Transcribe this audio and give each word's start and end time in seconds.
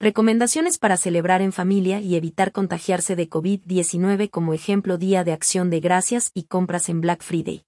Recomendaciones 0.00 0.78
para 0.78 0.96
celebrar 0.96 1.42
en 1.42 1.52
familia 1.52 2.00
y 2.00 2.14
evitar 2.14 2.52
contagiarse 2.52 3.16
de 3.16 3.28
COVID-19 3.28 4.30
como 4.30 4.54
ejemplo 4.54 4.96
Día 4.96 5.24
de 5.24 5.32
Acción 5.32 5.70
de 5.70 5.80
Gracias 5.80 6.30
y 6.34 6.44
compras 6.44 6.88
en 6.88 7.00
Black 7.00 7.24
Friday. 7.24 7.64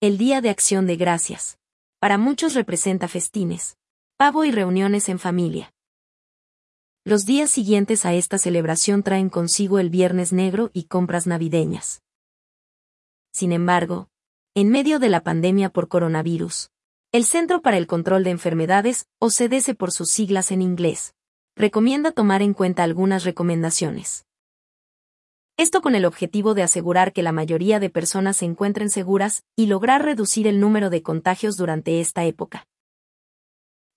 El 0.00 0.16
Día 0.16 0.40
de 0.40 0.48
Acción 0.48 0.86
de 0.86 0.96
Gracias. 0.96 1.58
Para 2.00 2.16
muchos 2.16 2.54
representa 2.54 3.08
festines, 3.08 3.76
pavo 4.16 4.46
y 4.46 4.52
reuniones 4.52 5.10
en 5.10 5.18
familia. 5.18 5.74
Los 7.04 7.26
días 7.26 7.50
siguientes 7.50 8.06
a 8.06 8.14
esta 8.14 8.38
celebración 8.38 9.02
traen 9.02 9.28
consigo 9.28 9.80
el 9.80 9.90
Viernes 9.90 10.32
Negro 10.32 10.70
y 10.72 10.84
compras 10.84 11.26
navideñas. 11.26 12.00
Sin 13.34 13.52
embargo, 13.52 14.08
en 14.54 14.70
medio 14.70 14.98
de 14.98 15.10
la 15.10 15.22
pandemia 15.22 15.68
por 15.68 15.88
coronavirus, 15.88 16.70
el 17.12 17.26
Centro 17.26 17.60
para 17.60 17.76
el 17.76 17.86
Control 17.86 18.24
de 18.24 18.30
Enfermedades, 18.30 19.06
o 19.18 19.28
CDC 19.28 19.76
por 19.76 19.92
sus 19.92 20.08
siglas 20.08 20.50
en 20.50 20.62
inglés, 20.62 21.14
recomienda 21.54 22.10
tomar 22.10 22.40
en 22.40 22.54
cuenta 22.54 22.84
algunas 22.84 23.24
recomendaciones. 23.24 24.24
Esto 25.58 25.82
con 25.82 25.94
el 25.94 26.06
objetivo 26.06 26.54
de 26.54 26.62
asegurar 26.62 27.12
que 27.12 27.22
la 27.22 27.32
mayoría 27.32 27.80
de 27.80 27.90
personas 27.90 28.38
se 28.38 28.46
encuentren 28.46 28.88
seguras 28.88 29.44
y 29.56 29.66
lograr 29.66 30.02
reducir 30.02 30.46
el 30.46 30.58
número 30.58 30.88
de 30.88 31.02
contagios 31.02 31.58
durante 31.58 32.00
esta 32.00 32.24
época. 32.24 32.66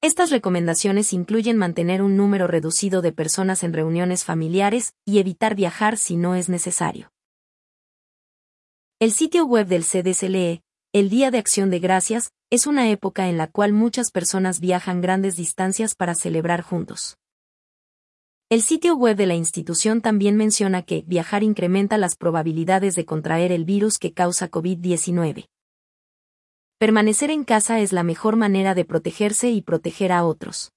Estas 0.02 0.30
recomendaciones 0.30 1.14
incluyen 1.14 1.56
mantener 1.56 2.02
un 2.02 2.18
número 2.18 2.48
reducido 2.48 3.02
de 3.02 3.14
personas 3.14 3.64
en 3.64 3.72
reuniones 3.72 4.26
familiares 4.26 4.94
y 5.06 5.20
evitar 5.20 5.56
viajar 5.56 5.96
si 5.96 6.18
no 6.18 6.36
es 6.36 6.50
necesario. 6.50 7.14
El 9.00 9.14
sitio 9.14 9.46
web 9.46 9.68
del 9.68 9.86
CDC 9.86 10.24
lee, 10.24 10.65
el 10.96 11.10
Día 11.10 11.30
de 11.30 11.40
Acción 11.40 11.70
de 11.72 11.80
Gracias, 11.80 12.32
es 12.50 12.68
una 12.68 12.90
época 12.90 13.28
en 13.28 13.38
la 13.38 13.48
cual 13.48 13.74
muchas 13.74 14.12
personas 14.12 14.62
viajan 14.62 15.02
grandes 15.02 15.36
distancias 15.36 15.94
para 15.94 16.16
celebrar 16.16 16.62
juntos. 16.62 17.18
El 18.50 18.62
sitio 18.62 18.96
web 18.96 19.18
de 19.18 19.26
la 19.26 19.36
institución 19.36 20.00
también 20.00 20.38
menciona 20.38 20.84
que 20.84 21.04
viajar 21.06 21.44
incrementa 21.44 21.98
las 21.98 22.16
probabilidades 22.16 22.96
de 22.96 23.04
contraer 23.04 23.52
el 23.52 23.66
virus 23.66 23.98
que 23.98 24.14
causa 24.14 24.50
COVID-19. 24.50 25.50
Permanecer 26.78 27.30
en 27.30 27.44
casa 27.44 27.82
es 27.82 27.92
la 27.92 28.04
mejor 28.04 28.38
manera 28.38 28.74
de 28.74 28.86
protegerse 28.86 29.50
y 29.52 29.62
proteger 29.62 30.14
a 30.14 30.24
otros. 30.24 30.72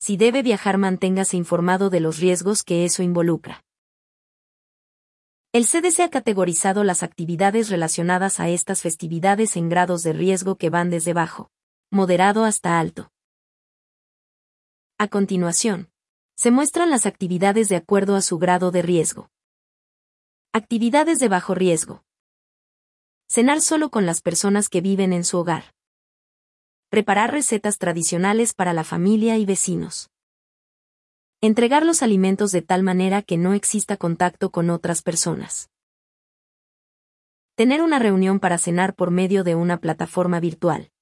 Si 0.00 0.18
debe 0.18 0.42
viajar 0.42 0.76
manténgase 0.76 1.38
informado 1.38 1.88
de 1.88 2.00
los 2.00 2.18
riesgos 2.18 2.62
que 2.62 2.84
eso 2.84 3.02
involucra. 3.02 3.64
El 5.54 5.66
CDC 5.66 6.00
ha 6.00 6.08
categorizado 6.08 6.82
las 6.82 7.02
actividades 7.02 7.68
relacionadas 7.68 8.40
a 8.40 8.48
estas 8.48 8.80
festividades 8.80 9.54
en 9.58 9.68
grados 9.68 10.02
de 10.02 10.14
riesgo 10.14 10.56
que 10.56 10.70
van 10.70 10.88
desde 10.88 11.12
bajo, 11.12 11.50
moderado 11.90 12.44
hasta 12.44 12.80
alto. 12.80 13.12
A 14.96 15.08
continuación, 15.08 15.90
se 16.36 16.50
muestran 16.50 16.88
las 16.88 17.04
actividades 17.04 17.68
de 17.68 17.76
acuerdo 17.76 18.16
a 18.16 18.22
su 18.22 18.38
grado 18.38 18.70
de 18.70 18.80
riesgo. 18.80 19.28
Actividades 20.54 21.18
de 21.18 21.28
bajo 21.28 21.54
riesgo. 21.54 22.02
Cenar 23.28 23.60
solo 23.60 23.90
con 23.90 24.06
las 24.06 24.22
personas 24.22 24.70
que 24.70 24.80
viven 24.80 25.12
en 25.12 25.22
su 25.22 25.36
hogar. 25.36 25.74
Preparar 26.88 27.30
recetas 27.30 27.76
tradicionales 27.76 28.54
para 28.54 28.72
la 28.72 28.84
familia 28.84 29.36
y 29.36 29.44
vecinos. 29.44 30.08
Entregar 31.44 31.84
los 31.84 32.04
alimentos 32.04 32.52
de 32.52 32.62
tal 32.62 32.84
manera 32.84 33.20
que 33.20 33.36
no 33.36 33.52
exista 33.52 33.96
contacto 33.96 34.52
con 34.52 34.70
otras 34.70 35.02
personas. 35.02 35.70
Tener 37.56 37.82
una 37.82 37.98
reunión 37.98 38.38
para 38.38 38.58
cenar 38.58 38.94
por 38.94 39.10
medio 39.10 39.42
de 39.42 39.56
una 39.56 39.80
plataforma 39.80 40.38
virtual. 40.38 40.92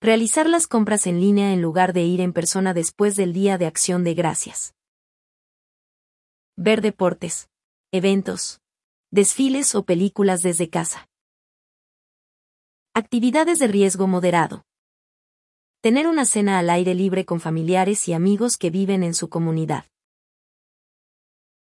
Realizar 0.00 0.48
las 0.48 0.66
compras 0.66 1.06
en 1.06 1.20
línea 1.20 1.52
en 1.52 1.62
lugar 1.62 1.92
de 1.92 2.02
ir 2.02 2.20
en 2.20 2.32
persona 2.32 2.74
después 2.74 3.14
del 3.14 3.32
Día 3.32 3.58
de 3.58 3.66
Acción 3.66 4.02
de 4.02 4.14
Gracias. 4.14 4.74
Ver 6.56 6.80
deportes, 6.80 7.48
eventos, 7.92 8.60
desfiles 9.12 9.76
o 9.76 9.84
películas 9.84 10.42
desde 10.42 10.68
casa. 10.68 11.08
Actividades 12.92 13.60
de 13.60 13.68
riesgo 13.68 14.08
moderado. 14.08 14.64
Tener 15.80 16.08
una 16.08 16.24
cena 16.24 16.58
al 16.58 16.70
aire 16.70 16.92
libre 16.92 17.24
con 17.24 17.38
familiares 17.38 18.08
y 18.08 18.12
amigos 18.12 18.56
que 18.56 18.68
viven 18.68 19.04
en 19.04 19.14
su 19.14 19.28
comunidad. 19.28 19.84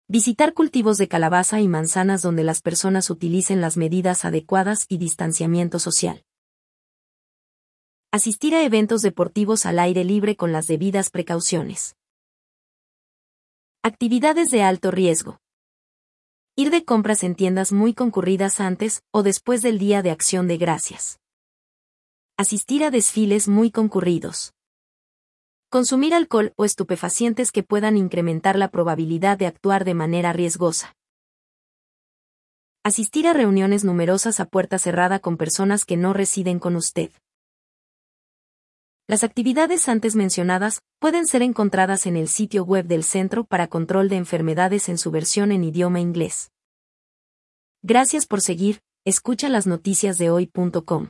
Visitar 0.08 0.54
cultivos 0.54 1.00
de 1.00 1.08
calabaza 1.08 1.62
y 1.62 1.68
manzanas 1.68 2.22
donde 2.22 2.44
las 2.44 2.62
personas 2.62 3.10
utilicen 3.10 3.60
las 3.60 3.76
medidas 3.76 4.24
adecuadas 4.24 4.86
y 4.88 5.00
distanciamiento 5.00 5.80
social. 5.80 6.24
Asistir 8.12 8.54
a 8.54 8.64
eventos 8.64 9.02
deportivos 9.02 9.66
al 9.66 9.80
aire 9.80 10.04
libre 10.04 10.36
con 10.36 10.52
las 10.52 10.68
debidas 10.68 11.10
precauciones. 11.10 11.96
Actividades 13.82 14.52
de 14.52 14.62
alto 14.62 14.92
riesgo. 14.92 15.40
Ir 16.56 16.70
de 16.70 16.86
compras 16.86 17.24
en 17.24 17.34
tiendas 17.34 17.72
muy 17.72 17.96
concurridas 17.96 18.60
antes 18.60 19.02
o 19.10 19.24
después 19.24 19.64
del 19.64 19.80
Día 19.80 20.04
de 20.04 20.12
Acción 20.12 20.48
de 20.48 20.58
Gracias. 20.58 21.23
Asistir 22.36 22.84
a 22.84 22.90
desfiles 22.90 23.48
muy 23.48 23.70
concurridos. 23.70 24.56
Consumir 25.70 26.16
alcohol 26.16 26.52
o 26.56 26.66
estupefacientes 26.66 27.52
que 27.52 27.62
puedan 27.62 27.96
incrementar 27.96 28.58
la 28.58 28.70
probabilidad 28.70 29.38
de 29.38 29.46
actuar 29.46 29.86
de 29.86 29.94
manera 29.94 30.34
riesgosa. 30.34 30.96
Asistir 32.84 33.28
a 33.28 33.34
reuniones 33.34 33.84
numerosas 33.84 34.40
a 34.40 34.46
puerta 34.46 34.80
cerrada 34.80 35.20
con 35.20 35.38
personas 35.38 35.86
que 35.86 35.96
no 35.96 36.12
residen 36.12 36.58
con 36.58 36.76
usted. 36.76 37.12
Las 39.08 39.24
actividades 39.24 39.88
antes 39.88 40.16
mencionadas 40.16 40.82
pueden 40.98 41.28
ser 41.28 41.44
encontradas 41.44 42.08
en 42.08 42.18
el 42.18 42.28
sitio 42.28 42.64
web 42.66 42.88
del 42.88 43.04
Centro 43.04 43.44
para 43.44 43.68
Control 43.68 44.10
de 44.10 44.16
Enfermedades 44.16 44.90
en 44.90 44.98
su 44.98 45.12
versión 45.12 45.52
en 45.52 45.64
idioma 45.64 46.00
inglés. 46.00 46.52
Gracias 47.84 48.26
por 48.26 48.42
seguir, 48.42 48.82
escucha 49.06 49.50
las 49.50 49.68
noticias 49.68 50.18
de 50.18 50.32
hoy.com. 50.32 51.10